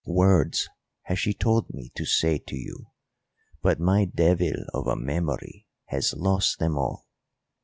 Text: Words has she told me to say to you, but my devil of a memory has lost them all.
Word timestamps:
Words 0.07 0.67
has 1.03 1.19
she 1.19 1.31
told 1.35 1.69
me 1.71 1.91
to 1.93 2.05
say 2.05 2.39
to 2.39 2.55
you, 2.55 2.87
but 3.61 3.79
my 3.79 4.05
devil 4.05 4.65
of 4.73 4.87
a 4.87 4.95
memory 4.95 5.67
has 5.89 6.15
lost 6.15 6.57
them 6.57 6.75
all. 6.75 7.05